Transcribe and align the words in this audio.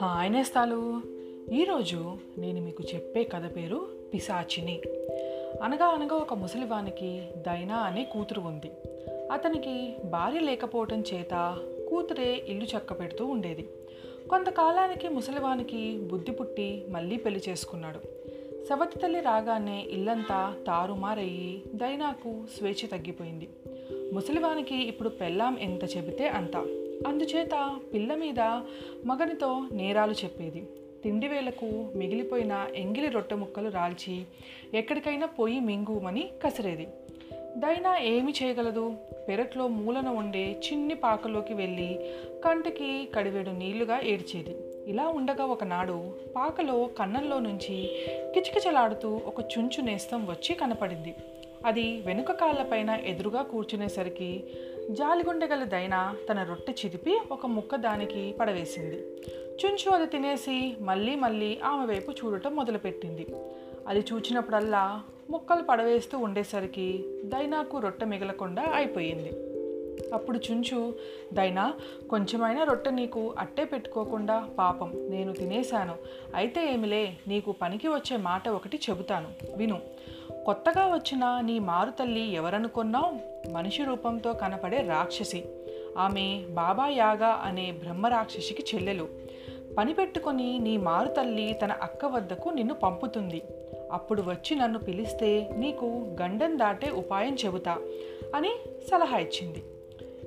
Hi 0.00 0.32
నేస్తాలు 0.32 1.00
ఈరోజు 1.52 2.16
నేను 2.38 2.60
మీకు 2.60 2.82
చెప్పే 2.94 3.24
కథ 3.24 3.56
పేరు 3.56 3.86
పిశాచిని. 4.14 4.80
అనగా 5.62 5.84
అనగా 5.84 6.16
ఒక 6.16 6.34
ముసలివానికి 6.34 7.22
దైనా 7.36 7.76
అనే 7.76 8.04
కూతురు 8.04 8.40
ఉంది. 8.40 8.70
అతనికి 9.32 9.96
భార్య 10.04 10.40
లేకపోవటం 10.40 11.04
చేత 11.14 11.58
కూతురే 11.90 12.44
ఇల్లు 12.48 12.64
చక్క 12.64 12.92
పెడుతూ 13.00 13.26
ఉండేది. 13.26 13.68
కొంతకాలానికి 14.30 15.08
ముసలివానికి 15.08 15.98
బుద్ధి 15.98 16.32
పుట్టి 16.32 16.86
మళ్ళీ 16.88 17.16
పెళ్ళి 17.16 17.42
చేసుకున్నాడు. 17.48 18.24
సవతి 18.68 18.98
తల్లి 18.98 19.20
రాగానే 19.20 19.86
ఇల్లంతా 19.90 20.54
తారుమారయ్యి 20.66 21.62
దైనాకు 21.74 22.44
స్వేచ్ఛ 22.58 22.88
తగ్గిపోయింది. 22.88 23.48
ముసలివానికి 24.14 24.76
ఇప్పుడు 24.76 25.08
పెళ్ళాం 25.08 25.58
ఎంత 25.60 25.96
చెబితే 25.96 26.28
అంత. 26.28 26.56
అందుచేత 27.06 27.80
పిల్ల 27.94 28.14
మీద 28.14 28.40
మగనితో 29.04 29.66
నేరాలు 29.72 30.12
చెప్పేది. 30.12 30.68
తిండి 31.04 31.28
వేళకు 31.28 31.88
మిగిలిపోయిన 31.94 32.66
ఎంగిలి 32.74 33.08
రొట్టె 33.08 33.34
ముక్కలు 33.34 33.68
రాల్చి 33.68 34.22
ఎక్కడికైనా 34.74 35.26
పోయి 35.26 35.60
మింగుమని 35.60 36.30
కసిరేది. 36.42 36.88
దైనా 37.56 37.98
ఏమి 37.98 38.34
చేయగలదు? 38.42 38.94
పెరట్లో 39.28 39.68
మూలన 39.68 40.08
ఉండే 40.08 40.60
చిన్ని 40.66 40.94
పాకలోకి 40.94 41.54
వెళ్ళి 41.54 42.00
కంటికి 42.44 43.08
కడివేడు 43.14 43.50
నీళ్ళుగా 43.50 44.00
ఏడ్చేది. 44.00 44.56
ఇలా 44.86 45.08
ఉండగా 45.08 45.44
ఒకనాడు 45.44 46.12
పాకలో 46.36 46.90
కన్నంలో 46.98 47.38
నుంచి 47.38 47.88
కిచకిచలాడుతూ 48.34 49.20
ఒక 49.26 49.40
చుంచు 49.40 49.82
నేస్తం 49.82 50.26
వచ్చి 50.26 50.54
కనపడింది. 50.54 51.14
అది 51.64 52.02
వెనుక 52.06 52.32
కాళ్ళపైన 52.32 52.90
ఎదురుగా 52.90 53.42
కూర్చునేసరికి 53.42 54.44
జాలిగుండెగల 54.90 55.64
దైన 55.64 56.14
తన 56.30 56.42
రొట్టె 56.42 56.72
చిదిపి 56.72 57.20
ఒక 57.30 57.46
ముక్క 57.46 57.76
దానికి 57.76 58.34
పడవేసింది. 58.40 58.96
చుంచు 59.32 59.90
అది 59.90 60.06
తినేసి 60.06 60.76
మళ్ళీ 60.80 61.16
మళ్ళీ 61.16 61.60
ఆమె 61.64 61.86
వైపు 61.86 62.10
చూడటం 62.10 62.56
మొదలుపెట్టింది. 62.56 63.26
అది 63.88 64.04
చూచినప్పుడల్లా 64.12 65.02
ముక్కలు 65.30 65.62
పడవేస్తూ 65.62 66.18
ఉండేసరికి 66.18 67.04
దైనాకు 67.24 67.78
రొట్టె 67.78 68.06
మిగలకుండా 68.06 68.62
అయిపోయింది. 68.62 69.54
అప్పుడు 70.14 70.38
చుంచు 70.38 70.94
దైనా 71.32 71.74
కొంచెమైనా 72.10 72.64
రొట్టె 72.64 72.90
నీకు 72.90 73.34
అట్టే 73.38 73.64
పెట్టుకోకుండా 73.64 74.48
పాపం 74.58 74.92
నేను 75.10 75.32
తినేశాను. 75.32 75.94
అయితే 76.34 76.72
ఏమిలే 76.72 77.16
నీకు 77.28 77.52
పనికి 77.52 77.88
వచ్చే 77.88 78.16
మాట 78.16 78.48
ఒకటి 78.48 78.80
చెబుతాను. 78.90 79.56
విను 79.56 79.80
కొత్తగా 80.46 80.86
వచ్చిన 80.86 81.40
నీ 81.40 81.58
మారుతల్లి 81.58 82.32
ఎవరనుకున్నావు 82.32 83.12
మనిషి 83.52 83.84
రూపంతో 83.84 84.32
కనపడే 84.32 84.76
రాక్షసి. 84.76 85.44
ఆమె 85.98 86.44
బాబా 86.50 86.88
యాగా 86.88 87.26
అనే 87.26 87.72
బ్రహ్మ 87.72 88.06
రాక్షసికి 88.06 88.64
చెల్లెలు. 88.74 89.08
పని 89.78 89.94
పెట్టుకొని 89.94 90.58
నీ 90.58 90.76
మారుతల్లి 90.76 91.58
తన 91.64 91.72
అక్క 91.72 92.04
వద్దకు 92.04 92.48
నిన్ను 92.48 92.74
పంపుతుంది. 92.74 93.42
అప్పుడు 93.92 94.22
వచ్చి 94.22 94.56
నన్ను 94.56 94.78
పిలిస్తే 94.78 95.50
నీకు 95.56 95.84
గండం 96.22 96.58
దాటే 96.58 96.90
ఉపాయం 96.90 97.36
చెబుతా 97.44 97.78
అని 98.34 98.50
సలహా 98.90 99.18
ఇచ్చింది. 99.18 99.64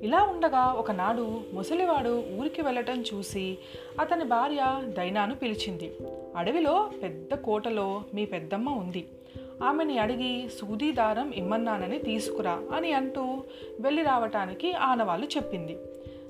ఇలా 0.02 0.23
ఉండగా 0.23 0.66
ఒకనాడు 0.66 1.42
ముసలివాడు 1.54 2.23
ఊరికి 2.40 2.62
వెళ్ళటం 2.62 3.04
చూసి 3.14 3.58
అతని 4.00 4.23
భార్య 4.23 4.80
దైనాను 4.84 5.36
పిలిచింది. 5.36 5.98
అడవిలో 6.36 6.90
పెద్ద 7.04 7.36
కోటలో 7.36 8.04
మీ 8.14 8.26
పెద్దమ్మ 8.26 8.70
ఉంది. 8.70 9.08
ఆమెని 9.64 9.98
అడిగి 9.98 10.50
సూదీ 10.50 10.92
దారం 10.92 11.32
ఇమ్మన్నానని 11.32 12.00
తీసుకురా 12.00 12.60
అని 12.76 12.94
అంటూ 12.94 13.44
వెళ్ళి 13.80 14.04
రావటానికి 14.04 14.74
ఆనవాళ్ళు 14.74 15.28
చెప్పింది. 15.28 15.78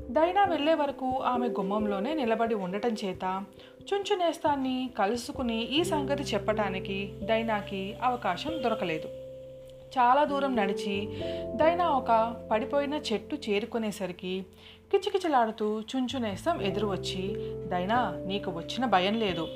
దైనా 0.10 0.44
వెళ్ళే 0.44 0.74
వరకు 0.74 1.18
ఆమె 1.18 1.48
గుమ్మంలోనే 1.48 2.14
నిలబడి 2.14 2.56
ఉండటం 2.56 2.90
చేత 2.90 3.44
చుంచునేస్తాన్ని 3.94 4.90
కలుసుకుని 4.98 5.62
ఈ 5.62 5.84
సంగతి 5.84 6.24
చెప్పటానికి 6.24 7.14
దైనాకి 7.22 7.96
అవకాశం 8.04 8.64
దొరకలేదు. 8.64 9.08
చాలా 9.88 10.24
దూరం 10.24 10.56
నడిచి 10.56 11.08
దైనా 11.56 11.90
ఒక 11.90 12.36
పడిపోయిన 12.52 12.94
చెట్టు 12.94 13.36
చేరుకునేసరికి 13.36 14.46
కిచకిచలాడుతూ 14.92 15.82
చుంచునేస్తాం 15.82 16.62
ఎదురు 16.62 16.88
వచ్చి 16.88 17.36
దైనా 17.68 18.24
నీకు 18.26 18.52
వచ్చిన 18.52 18.86
భయం 18.86 19.14
లేదు. 19.14 19.48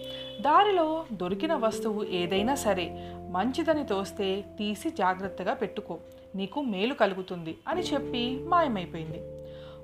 దారిలో 0.41 1.05
దొరికిన 1.13 1.53
వస్తువు 1.53 2.03
ఏదైనా 2.03 2.55
సరే 2.55 3.13
మంచిదని 3.29 3.85
తోస్తే 3.85 4.41
తీసి 4.41 4.89
జాగ్రత్తగా 4.89 5.53
పెట్టుకో. 5.53 5.97
నీకు 6.35 6.61
మేలు 6.61 6.93
కలుగుతుంది 6.93 7.57
అని 7.67 7.81
చెప్పి 7.81 8.43
మాయమైపోయింది. 8.43 9.21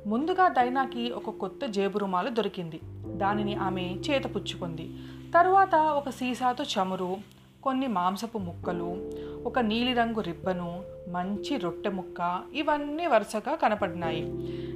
ముందుగా 0.09 0.47
దైనాకి 0.47 1.11
ఒక 1.11 1.29
కొత్త 1.29 1.65
జేబు 1.65 1.97
రుమాలు 1.97 2.29
దొరికింది. 2.29 2.79
దానిని 3.07 3.55
ఆమె 3.55 3.95
చేతపుచ్చుకుంది. 4.09 4.93
తరువాత 5.33 5.75
ఒక 5.75 6.09
సీసాతో 6.09 6.63
చమురు 6.63 7.17
కొన్ని 7.63 7.87
మాంసపు 7.87 8.37
ముక్కలు 8.37 9.11
ఒక 9.45 9.59
నీలిరంగు 9.59 10.21
రిబ్బను 10.21 10.83
మంచి 11.07 11.57
రొట్టె 11.57 11.89
ముక్క 11.89 12.41
ఇవన్నీ 12.53 13.05
వరుసగా 13.05 13.55
కనపడినాయి. 13.55 14.23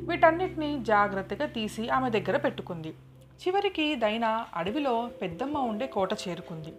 వీటన్నిటిని 0.07 0.83
జాగ్రత్తగా 0.83 1.45
తీసి 1.45 1.89
ఆమె 1.89 2.09
దగ్గర 2.09 2.37
పెట్టుకుంది. 2.37 2.93
చివరికి 3.47 3.95
దైన 3.95 4.45
అడవిలో 4.55 5.09
పెద్దమ్మ 5.21 5.57
ఉండే 5.57 5.87
కోట 5.87 6.13
చేరుకుంది. 6.13 6.73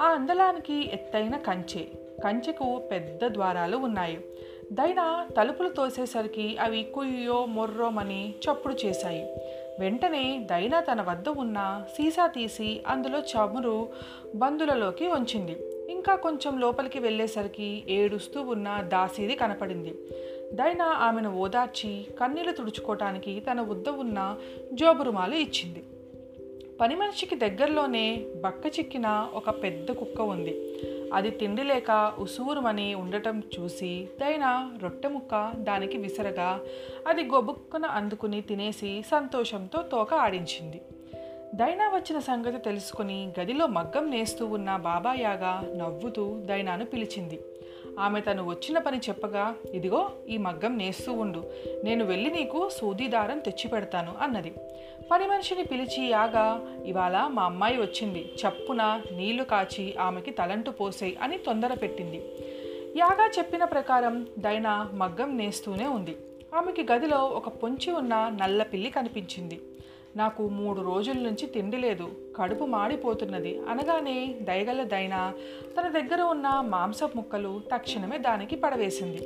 ఆ 0.00 0.04
అందలానికి 0.04 0.90
ఎత్తైన 0.92 1.36
కంచె 1.36 1.84
కంచెకు 2.24 2.82
పెద్ద 2.92 3.24
ద్వారాలు 3.24 3.76
ఉన్నాయి. 3.76 4.24
దైన 4.72 5.26
తలుపులు 5.36 5.68
తోసేసరికి 5.68 6.58
అవి 6.58 6.82
కుయ్యో 6.94 7.46
మొర్రోమని 7.46 8.30
చప్పుడు 8.30 8.74
చేశాయి. 8.86 9.22
వెంటనే 9.80 10.46
దైన 10.50 10.80
తన 10.80 11.02
వద్ద 11.02 11.28
ఉన్న 11.28 11.84
సీసా 11.96 12.26
తీసి 12.26 12.82
అందులో 12.86 13.18
చమురు 13.18 13.88
బందులలోకి 14.34 15.08
వంచింది. 15.08 15.56
ఇంకా 15.92 16.14
కొంచెం 16.14 16.60
లోపలికి 16.60 16.98
వెళ్ళేసరికి 16.98 17.84
ఏడుస్తూ 17.88 18.42
ఉన్న 18.42 18.80
దాసీది 18.80 19.34
కనపడింది. 19.34 19.94
దైనా 20.52 20.84
ఆమెను 20.84 21.36
ఓదార్చి 21.36 22.06
కన్నీళ్ళు 22.20 22.52
తుడుచుకోవటానికి 22.52 23.40
తన 23.40 23.60
వద్ద 23.60 23.88
ఉన్న 23.88 24.36
జోబురుమాలు 24.72 25.34
ఇచ్చింది. 25.34 25.84
పని 26.80 26.94
మనిషికి 26.96 27.34
దగ్గరలోనే 27.34 28.26
బక్క 28.44 28.66
చిక్కిన 28.66 29.28
ఒక 29.34 29.50
పెద్ద 29.50 29.92
కుక్క 29.92 30.20
ఉంది. 30.20 30.54
అది 31.14 31.30
తిండి 31.30 31.62
లేక 31.62 32.12
ఉసూరుమని 32.18 32.94
ఉండటం 32.94 33.42
చూసి 33.60 34.08
దైన 34.20 34.70
రొట్టె 34.82 35.08
ముక్క 35.08 35.52
దానికి 35.56 35.98
విసరగా 35.98 36.60
అది 37.08 37.22
గొబుక్కున 37.22 37.86
అందుకుని 37.86 38.40
తినేసి 38.40 39.02
సంతోషంతో 39.10 39.82
తోక 39.82 40.14
ఆడించింది. 40.14 40.80
దైనా 41.54 41.88
వచ్చిన 41.88 42.18
సంగతి 42.18 42.58
తెలుసుకుని 42.58 43.32
గదిలో 43.40 43.66
మగ్గం 43.66 44.10
నేస్తూ 44.10 44.46
ఉన్న 44.46 44.76
బాబాయాగా 44.76 45.72
నవ్వుతూ 45.76 46.40
దైనాను 46.44 46.84
పిలిచింది. 46.84 47.40
ఆమె 48.00 48.20
తను 48.20 48.46
వచ్చిన 48.46 48.78
పని 48.78 48.98
చెప్పగా 48.98 49.54
ఇదిగో 49.74 50.10
ఈ 50.28 50.36
మగ్గం 50.36 50.78
నేస్తూ 50.78 51.12
ఉండు. 51.12 51.50
నేను 51.84 52.04
వెళ్ళి 52.04 52.30
నీకు 52.30 52.68
సూదీదారం 52.68 53.38
తెచ్చిపెడతాను 53.38 54.14
అన్నది. 54.20 54.54
పని 55.10 55.26
మనిషిని 55.26 55.64
పిలిచి 55.64 56.04
యాగా 56.04 56.76
ఇవాళ 56.84 57.26
మా 57.26 57.42
అమ్మాయి 57.42 57.76
వచ్చింది. 57.76 58.32
చప్పున 58.42 59.02
నీళ్ళు 59.12 59.44
కాచి 59.44 59.96
ఆమెకి 59.96 60.30
తలంటు 60.30 60.70
పోసేయి 60.70 61.16
అని 61.22 61.38
తొందర 61.38 61.74
పెట్టింది. 61.74 62.24
యాగా 62.96 63.30
చెప్పిన 63.38 63.64
ప్రకారం 63.64 64.26
దైనా 64.38 64.90
మగ్గం 64.92 65.36
నేస్తూనే 65.36 65.86
ఉంది. 65.86 66.16
ఆమెకి 66.54 66.86
గదిలో 66.92 67.18
ఒక 67.18 67.48
పొంచి 67.48 67.92
ఉన్న 67.92 68.32
నల్ల 68.42 68.62
పిల్లి 68.62 68.90
కనిపించింది. 68.90 69.60
నాకు 70.16 70.48
మూడు 70.48 70.80
రోజుల 70.80 71.18
నుంచి 71.18 71.46
తిండి 71.46 71.76
లేదు 71.76 72.06
కడుపు 72.36 72.64
మాడిపోతున్నది 72.64 73.60
అనగానే 73.68 74.34
దయగల 74.42 74.82
దైన 74.82 75.32
తన 75.76 75.88
దగ్గర 75.88 76.22
ఉన్న 76.22 76.48
మాంసపు 76.64 77.16
ముక్కలు 77.16 77.62
తక్షణమే 77.74 78.18
దానికి 78.18 78.56
పడవేసింది. 78.56 79.22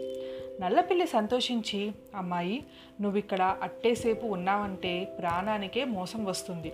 నల్లపిల్లి 0.61 1.07
సంతోషించి 1.07 1.93
అమ్మాయి 2.15 2.65
నువ్విక్కడ 3.01 3.57
అట్టేసేపు 3.63 4.27
ఉన్నావంటే 4.27 5.05
ప్రాణానికే 5.19 5.85
మోసం 5.85 6.25
వస్తుంది. 6.25 6.73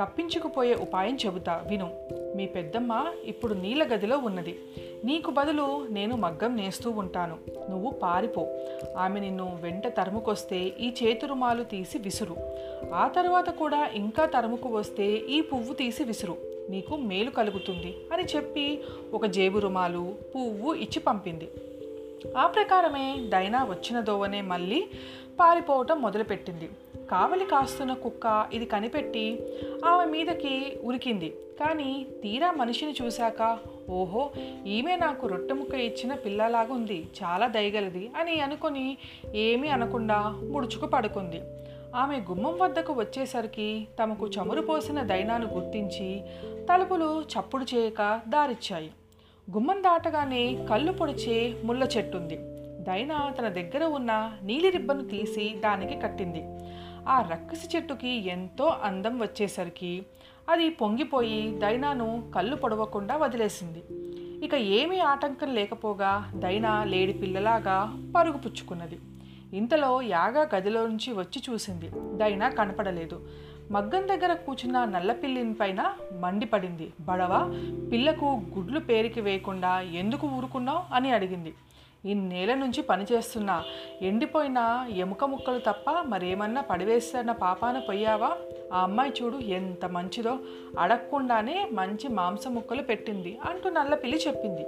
తప్పించుకుపోయే 0.00 0.74
ఉపాయం 0.74 1.18
చెబుతా 1.26 1.64
విను. 1.68 1.90
మీ 2.36 2.46
పెద్దమ్మ 2.46 3.12
ఇప్పుడు 3.24 3.54
నీళ్ళ 3.54 3.94
గదిలో 3.94 4.18
ఉన్నది. 4.18 4.58
నీకు 5.04 5.30
బదులు 5.30 5.86
నేను 5.90 6.16
మగ్గం 6.16 6.56
నేస్తూ 6.56 6.90
ఉంటాను. 6.90 7.36
నువ్వు 7.70 7.90
పారిపో. 7.90 8.48
ఆమె 8.98 9.20
నిన్ను 9.20 9.58
వెంట 9.62 9.86
తరుముకొస్తే 9.86 10.60
ఈ 10.60 10.94
చేతు 11.02 11.26
రుమాలు 11.26 11.64
తీసి 11.64 11.98
విసురు. 11.98 12.36
ఆ 12.94 13.08
తర్వాత 13.08 13.50
కూడా 13.50 13.86
ఇంకా 13.94 14.26
తరుముకు 14.26 14.68
వస్తే 14.68 15.06
ఈ 15.06 15.40
పువ్వు 15.40 15.74
తీసి 15.74 16.04
విసురు. 16.04 16.36
నీకు 16.70 16.96
మేలు 16.96 17.30
కలుగుతుంది 17.30 17.96
అని 18.12 18.24
చెప్పి 18.36 18.84
ఒక 19.12 19.26
జేబు 19.26 19.58
రుమాలు 19.58 20.14
పువ్వు 20.34 20.74
ఇచ్చి 20.74 21.00
పంపింది. 21.00 21.48
ఆ 22.36 22.46
ప్రకారమే 22.46 23.16
డైనా 23.28 23.64
వచ్చిన 23.64 24.00
దోవనే 24.00 24.40
మళ్ళీ 24.40 24.86
పారిపోవటం 25.40 26.02
మొదలుపెట్టింది. 26.02 26.70
కావలి 27.12 27.44
కాస్తున్న 27.44 27.92
కుక్క 28.02 28.26
ఇది 28.52 28.66
కనిపెట్టి 28.72 29.26
ఆమె 29.86 30.04
మీదకి 30.12 30.54
ఉరికింది. 30.82 31.30
కానీ 31.60 31.90
తీరా 32.22 32.48
మనిషిని 32.60 32.94
చూశాక 33.00 33.40
ఓహో 33.96 34.22
ఈమె 34.66 34.94
నాకు 34.96 35.26
రొట్టె 35.32 35.54
ముక్క 35.54 35.74
ఇచ్చిన 35.88 36.12
పిల్లలాగుంది 36.24 36.98
చాలా 37.20 37.46
దయగలది 37.56 38.04
అని 38.20 38.34
అనుకొని 38.46 38.86
ఏమీ 39.46 39.68
అనకుండా 39.68 40.18
ముడుచుకు 40.52 40.86
పడుకుంది. 40.86 41.40
ఆమె 42.02 42.16
గుమ్మం 42.28 42.54
వద్దకు 42.62 42.92
వచ్చేసరికి 42.92 43.68
తమకు 43.98 44.26
చమురు 44.34 44.62
పోసిన 44.68 45.00
దైనాను 45.10 45.46
గుర్తించి 45.54 46.08
తలుపులు 46.68 47.10
చప్పుడు 47.32 47.66
చేయక 47.72 48.02
దారిచ్చాయి. 48.34 48.90
గుమ్మం 49.54 49.78
దాటగానే 49.88 50.44
కళ్ళు 50.70 50.92
పొడిచే 50.92 51.36
ముళ్ళ 51.64 51.82
చెట్టుంది. 51.96 52.38
దైనా 52.88 53.18
తన 53.38 53.48
దగ్గర 53.58 53.84
ఉన్న 53.98 54.12
నీలి 54.42 54.70
రిబ్బను 54.76 55.04
తీసి 55.12 55.46
దానికి 55.64 55.96
కట్టింది. 56.04 56.42
ఆ 57.08 57.22
రక్కసి 57.22 57.76
చెట్టుకి 57.76 58.08
ఎంతో 58.08 58.76
అందం 58.82 59.18
వచ్చేసరికి 59.18 60.06
అది 60.48 60.70
పొంగిపోయి 60.70 61.58
దైనాను 61.58 62.32
కళ్ళు 62.34 62.56
పొడవకుండా 62.56 63.16
వదిలేసింది. 63.16 63.82
ఇక 64.46 64.54
ఏమీ 64.54 64.98
ఆటంకం 64.98 65.54
లేకపోగా 65.54 66.32
దైనా 66.34 66.84
లేడి 66.84 67.12
పిల్లలాగా 67.12 67.98
పరుగు 68.16 68.38
పుచ్చుకున్నది. 68.38 68.98
ఇంతలో 69.52 70.02
యాగా 70.02 70.48
గదిలో 70.56 70.86
నుంచి 70.86 71.12
వచ్చి 71.12 71.42
చూసింది. 71.50 71.90
దైనా 71.94 72.48
కనపడలేదు. 72.48 73.28
మగ్గం 73.70 74.08
దగ్గర 74.08 74.32
కూర్చున్న 74.32 74.84
నల్లపిల్లిని 74.84 75.54
పైన 75.54 75.94
మండిపడింది. 76.20 76.92
బడవ 77.00 77.54
పిల్లకు 77.92 78.24
గుడ్లు 78.26 78.80
పేరికి 78.80 79.20
వేయకుండా 79.20 79.80
ఎందుకు 79.80 80.26
ఊరుకున్నావు? 80.26 80.94
అని 80.94 81.10
అడిగింది. 81.10 81.54
ఇన్నేళ్ళ 82.04 82.54
నుంచి 82.54 82.82
పనిచేస్తున్నా 82.82 83.64
ఎండిపోయిన 84.02 84.86
ఎముక 84.96 85.24
ముక్కలు 85.24 85.58
తప్ప 85.58 85.90
మరేమన్నా 85.90 86.60
పడివేస్తున్న 86.60 87.32
పాపాన 87.32 87.78
పోయావా? 87.78 88.36
ఆ 88.72 88.78
అమ్మాయి 88.80 89.12
చూడు 89.22 89.36
ఎంత 89.36 89.84
మంచిదో. 89.84 90.38
అడగకుండానే 90.78 91.68
మంచి 91.72 92.08
మాంసం 92.08 92.54
ముక్కలు 92.54 92.82
పెట్టింది 92.82 93.38
అంటూ 93.44 93.70
నల్లపిల్లి 93.70 94.18
చెప్పింది. 94.18 94.66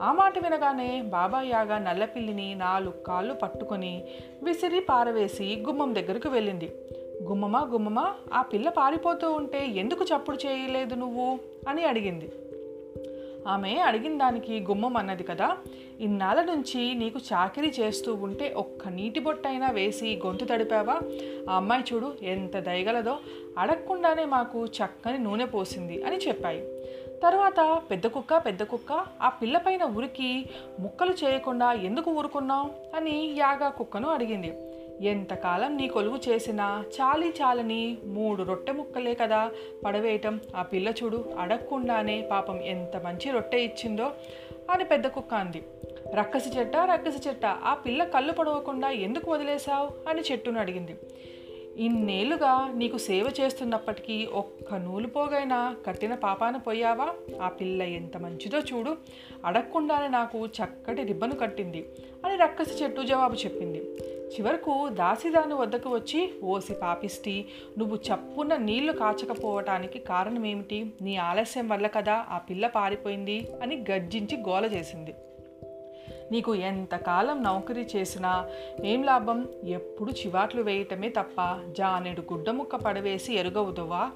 ఆ 0.00 0.12
మాట 0.12 0.38
వినగానే 0.38 1.02
బాబాయ్యాగా 1.02 1.78
నల్లపిల్లిని 1.78 2.54
నాలుగు 2.54 3.04
కాళ్ళు 3.06 3.34
పట్టుకొని 3.34 4.04
విసిరి 4.42 4.80
పారవేసి 4.80 5.64
గుమ్మం 5.66 5.94
దగ్గరకు 5.94 6.28
వెళ్ళింది. 6.28 6.72
గుమ్మమా 7.22 7.60
గుమ్మమా 7.60 8.14
ఆ 8.32 8.42
పిల్ల 8.42 8.68
పారిపోతూ 8.68 9.32
ఉంటే 9.32 9.66
ఎందుకు 9.66 10.04
చప్పుడు 10.04 10.36
చేయలేదు 10.36 10.94
నువ్వు? 10.94 11.38
అని 11.68 11.84
అడిగింది. 11.84 12.32
ఆమె 13.46 13.74
అడిగిన 13.74 14.18
దానికి 14.18 14.60
గుమ్మం 14.60 14.96
అన్నది 14.96 15.22
కదా. 15.22 15.56
ఇన్నాళ్ళ 16.00 16.42
నుంచి 16.42 16.94
నీకు 16.94 17.18
చాకరీ 17.32 17.72
చేస్తూ 17.80 18.14
ఉంటే 18.14 18.54
ఒక్క 18.56 18.88
నీటి 18.88 19.20
బొట్టైనా 19.20 19.70
వేసి 19.70 20.22
గొంతు 20.26 20.44
తడిపావా? 20.44 21.00
ఆ 21.50 21.56
అమ్మాయి 21.56 21.84
చూడు 21.92 22.16
ఎంత 22.22 22.58
దయగలదో. 22.58 23.18
అడగకుండానే 23.58 24.24
మాకు 24.24 24.66
చక్కని 24.66 25.18
నూనె 25.18 25.44
పోసింది 25.44 26.02
అని 26.02 26.16
చెప్పాయి. 26.16 26.60
తరువాత 27.22 27.82
పెద్ద 27.90 28.06
కుక్క 28.06 28.36
పెద్ద 28.36 28.62
కుక్క 28.62 29.06
ఆ 29.22 29.28
పిల్లపైన 29.28 29.84
ఉరికి 29.84 30.48
ముక్కలు 30.80 31.12
చేయకుండా 31.12 31.72
ఎందుకు 31.72 32.10
ఊరుకున్నావు? 32.10 32.96
అని 32.96 33.34
యాగా 33.38 33.68
కుక్కను 33.68 34.08
అడిగింది. 34.08 34.65
ఎంతకాలం 35.00 35.76
నీ 35.76 35.88
కొలువు 35.88 36.18
చేసినా 36.28 36.84
చాలి 37.00 37.28
చాలని 37.28 37.98
మూడు 38.04 38.42
రొట్టె 38.42 38.72
ముక్కలే 38.72 39.14
కదా 39.14 39.50
పడవేయటం. 39.84 40.40
ఆ 40.56 40.62
పిల్ల 40.62 40.88
చూడు 40.88 41.24
అడగకుండానే 41.38 42.28
పాపం 42.30 42.60
ఎంత 42.60 42.96
మంచి 42.96 43.30
రొట్టె 43.30 43.58
ఇచ్చిందో 43.58 44.12
అని 44.70 44.84
పెద్ద 44.84 45.06
కుక్క 45.06 45.34
అంది. 45.34 45.62
రక్కసి 46.14 46.58
చెట్ట 46.58 46.76
రక్కసి 46.76 47.28
చెట్ట 47.28 47.46
ఆ 47.46 47.74
పిల్ల 47.74 48.04
కళ్ళు 48.04 48.32
పడవకుండా 48.32 48.90
ఎందుకు 48.90 49.30
వదిలేశావు 49.30 50.08
అని 50.08 50.22
చెట్టును 50.32 50.60
అడిగింది. 50.60 50.96
ఇన్నేళ్ళుగా 51.76 52.72
నీకు 52.74 52.96
సేవ 52.96 53.32
చేస్తున్నప్పటికీ 53.40 54.28
ఒక్క 54.32 54.74
నూలు 54.74 55.06
పోగైనా 55.06 55.76
కట్టిన 55.86 56.14
పాపాన 56.14 56.56
పోయావా? 56.56 57.14
ఆ 57.42 57.48
పిల్ల 57.48 57.82
ఎంత 57.82 58.16
మంచిదో 58.16 58.58
చూడు 58.58 58.96
అడగకుండానే 59.44 60.08
నాకు 60.08 60.46
చక్కటి 60.46 61.02
రిబ్బను 61.02 61.34
కట్టింది 61.34 61.88
అని 62.24 62.36
రక్కసి 62.36 62.84
చెట్టు 62.84 63.02
జవాబు 63.02 63.34
చెప్పింది. 63.34 63.82
చివరకు 64.26 64.88
దాసిదాని 64.88 65.54
వద్దకు 65.54 65.90
వచ్చి 65.90 66.30
ఓసి 66.44 66.74
పాపిష్టి 66.74 67.48
నువ్వు 67.78 67.96
చప్పున 67.96 68.56
నీళ్ళు 68.56 68.92
కాచకపోవటానికి 68.92 69.98
కారణమేమిటి? 69.98 70.92
నీ 71.02 71.16
ఆలస్యం 71.16 71.68
వల్ల 71.68 71.86
కదా 71.86 72.26
ఆ 72.30 72.38
పిల్ల 72.38 72.66
పారిపోయింది? 72.66 73.48
అని 73.62 73.84
గర్జించి 73.90 74.36
గోల 74.36 74.64
చేసింది. 74.64 75.14
నీకు 76.32 76.54
ఎంతకాలం 76.54 77.42
నౌకరీ 77.42 77.86
చేసినా 77.96 78.48
ఏం 78.84 79.02
లాభం? 79.02 79.48
ఎప్పుడు 79.64 80.10
చివాట్లు 80.10 80.62
వేయటమే 80.62 81.08
తప్ప 81.08 81.58
జానెడు 81.78 82.20
గుడ్డ 82.20 82.50
ముక్క 82.50 82.76
పడవేసి 82.76 83.34
ఎరుగవుదువా? 83.34 84.10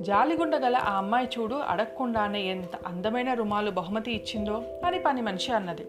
జాలిగుండ 0.00 0.56
గల 0.56 0.76
ఆ 0.76 0.96
అమ్మాయి 0.96 1.28
చూడు 1.38 1.54
అడగకుండానే 1.54 2.42
ఎంత 2.42 2.76
అందమైన 2.86 3.32
రుమాలు 3.32 3.70
బహుమతి 3.70 4.12
ఇచ్చిందో 4.12 4.62
అని 4.84 4.98
పని 4.98 5.22
మనిషి 5.22 5.52
అన్నది. 5.52 5.86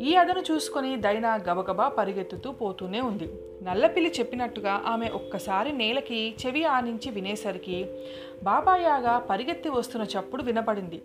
ఈ 0.00 0.14
అదను 0.14 0.40
చూసుకొని 0.52 0.96
దైనా 0.96 1.30
గబగబా 1.46 1.88
పరిగెత్తుతూ 1.88 2.52
పోతూనే 2.52 3.00
ఉంది. 3.00 3.28
నల్లపిల్లి 3.62 4.10
చెప్పినట్టుగా 4.18 4.72
ఆమె 4.92 5.08
ఒక్కసారి 5.08 5.72
నేలకి 5.72 6.36
చెవి 6.40 6.64
ఆనించి 6.64 7.10
వినేసరికి 7.10 7.78
బాబాయాగా 8.42 9.18
పరిగెత్తి 9.30 9.68
వస్తున్న 9.68 10.06
చప్పుడు 10.14 10.42
వినపడింది. 10.42 11.02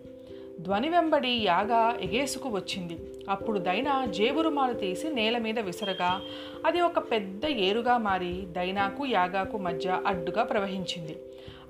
ధ్వని 0.60 0.88
వెంబడి 0.88 1.30
యాగా 1.30 1.96
ఎగేసుకు 2.00 2.48
వచ్చింది. 2.48 2.98
అప్పుడు 3.28 3.58
దైనా 3.58 4.06
జేబురుమాలు 4.06 4.72
తీసి 4.72 5.08
నేల 5.08 5.38
మీద 5.38 5.58
విసరగా 5.58 6.20
అది 6.66 6.80
ఒక 6.80 6.98
పెద్ద 6.98 7.46
ఏరుగా 7.46 7.96
మారి 7.96 8.44
దైనాకు 8.46 9.06
యాగాకు 9.06 9.58
మధ్య 9.58 10.00
అడ్డుగా 10.06 10.42
ప్రవహించింది. 10.42 11.16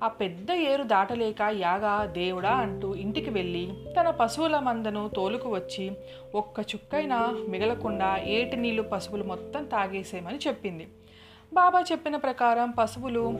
ఆ 0.03 0.07
పెద్ద 0.07 0.51
ఏరు 0.51 0.83
దాటలేక 0.83 1.41
యాగా 1.51 2.05
దేవుడా 2.05 2.49
అంటూ 2.49 2.95
ఇంటికి 2.95 3.29
వెళ్ళి 3.29 3.69
తన 3.99 4.09
పశువుల 4.09 4.59
మందను 4.59 5.09
తోలుకు 5.15 5.49
వచ్చి 5.49 5.91
ఒక్క 6.35 6.59
చుక్కైనా 6.59 7.45
మిగలకుండా 7.49 8.17
ఏటి 8.17 8.57
నీళ్ళు 8.57 8.81
పశువులు 8.81 9.23
మొత్తం 9.23 9.65
తాగేసేమని 9.65 10.37
చెప్పింది. 10.47 10.87
బాబా 11.53 11.83
చెప్పిన 11.91 12.15
ప్రకారం 12.15 12.71
పశువులు 12.71 13.33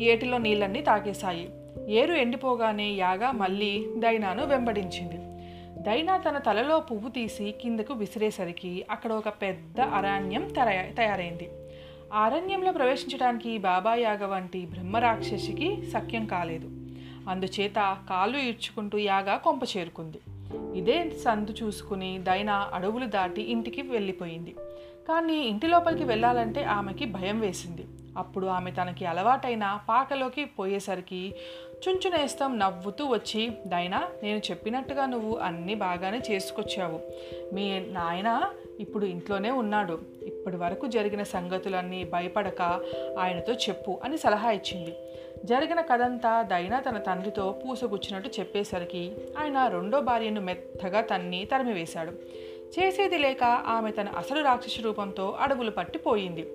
ఏటిలో 0.00 0.38
నీళ్ళన్నీ 0.38 0.80
తాగేశాయి. 0.80 1.50
ఏరు 1.88 2.12
ఎండిపోగానే 2.12 2.90
యాగా 2.90 3.30
మళ్ళీ 3.30 3.86
దైనాను 3.96 4.46
వెంబడించింది. 4.46 5.16
దైనా 5.82 6.16
తన 6.16 6.38
తలలో 6.38 6.80
పువ్వు 6.80 7.10
తీసి 7.10 7.54
కిందకు 7.62 7.94
విసిరేసరికి 7.94 8.86
అక్కడ 8.90 9.12
ఒక 9.12 9.28
పెద్ద 9.28 9.80
అరణ్యం 9.80 10.48
తయారైంది. 10.96 11.48
ఆ 12.14 12.20
అరణ్యంలో 12.20 12.72
ప్రవేశించడానికి 12.72 13.58
బాబా 13.58 13.94
యాగ 13.94 14.26
వంటి 14.26 14.66
బ్రహ్మరాక్షసికి 14.66 15.90
సఖ్యం 15.90 16.26
కాలేదు. 16.26 16.66
అందుచేత 17.30 17.96
కాళ్ళు 18.10 18.38
ఈడ్చుకుంటూ 18.38 18.98
యాగా 18.98 19.36
కొంప 19.36 19.62
చేరుకుంది. 19.76 20.20
ఇదే 20.78 21.10
సందు 21.24 21.54
చూసుకుని 21.62 22.18
దైనా 22.18 22.70
అడవులు 22.74 23.06
దాటి 23.06 23.42
ఇంటికి 23.42 23.82
వెళ్ళిపోయింది. 23.82 24.56
కానీ 25.08 25.34
ఇంటి 25.34 25.66
లోపలికి 25.66 26.04
వెళ్ళాలంటే 26.04 26.64
ఆమెకి 26.64 27.04
భయం 27.04 27.40
వేసింది. 27.40 27.84
అప్పుడు 28.16 28.46
ఆమె 28.46 28.70
తనకి 28.70 29.06
అలవాటైన 29.06 29.80
పాకలోకి 29.88 30.44
పోయేసరికి 30.44 31.34
చుంచునేస్తం 31.88 32.58
నవ్వుతూ 32.58 33.06
వచ్చి 33.06 33.52
దైనా 33.66 34.08
నేను 34.22 34.38
చెప్పినట్టుగా 34.38 35.06
నువ్వు 35.06 35.36
అన్నీ 35.36 35.74
బాగానే 35.74 36.20
చేసుకొచ్చావు. 36.30 37.00
మీ 37.54 37.80
నాయన 37.80 38.50
ఇప్పుడు 38.80 39.06
ఇంట్లోనే 39.06 39.50
ఉన్నాడు. 39.50 39.98
ఇప్పటి 40.22 40.56
వరకు 40.56 40.86
జరిగిన 40.86 41.22
సంగతులన్నీ 41.22 42.04
భయపడక 42.04 42.62
ఆయనతో 43.18 43.52
చెప్పు 43.52 43.98
అని 44.04 44.18
సలహా 44.18 44.50
ఇచ్చింది. 44.50 44.94
జరిగిన 45.44 45.80
కథంతా 45.80 46.42
దైనా 46.42 46.80
తన 46.80 46.98
తండ్రితో 46.98 47.62
పూసగుచ్చినట్టు 47.64 48.30
చెప్పేసరికి 48.40 49.12
ఆయన 49.38 49.66
రెండో 49.66 50.00
భార్యను 50.00 50.40
మెత్తగా 50.40 51.00
తన్ని 51.00 51.44
తరిమివేశాడు. 51.44 52.12
చేసేది 52.78 53.18
లేక 53.18 53.44
ఆమె 53.44 53.90
తన 53.90 54.08
అసలు 54.08 54.44
రాక్షస 54.44 54.80
రూపంతో 54.80 55.30
అడుగులు 55.40 55.70
పట్టిపోయింది. 55.70 56.46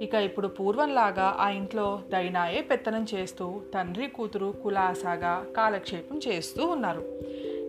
ఇక 0.00 0.14
ఇప్పుడు 0.14 0.48
పూర్వంలాగా 0.48 1.36
ఆ 1.38 1.50
ఇంట్లో 1.50 2.02
దైనాయే 2.08 2.60
పెత్తనం 2.60 3.06
చేస్తూ 3.14 3.60
తండ్రి 3.74 4.06
కూతురు 4.06 4.54
కులాసాగా 4.62 5.46
కాలక్షేపం 5.56 6.20
చేస్తూ 6.28 6.66
ఉన్నారు. 6.66 7.04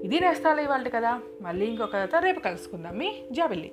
ఇది 0.03 0.19
నేస్తాలు 0.19 0.61
ఇవాళ 0.61 0.87
కదా. 0.87 1.19
మళ్ళీ 1.41 1.65
ఇంకొక 1.65 1.95
కథ 1.95 2.15
రేపు 2.15 2.39
కలుసుకుందాం 2.39 2.97
మీ 2.97 3.13
జాబిల్లి. 3.31 3.71